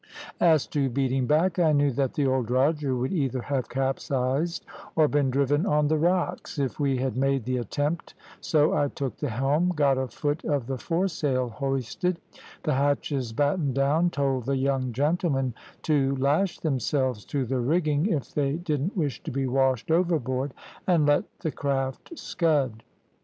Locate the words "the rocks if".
5.89-6.79